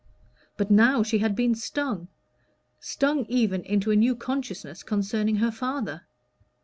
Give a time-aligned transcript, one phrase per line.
[0.57, 2.07] But now she had been stung
[2.79, 6.07] stung even into a new consciousness concerning her father.